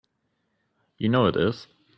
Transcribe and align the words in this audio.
You 0.97 1.09
know 1.09 1.27
it 1.27 1.35
is! 1.35 1.67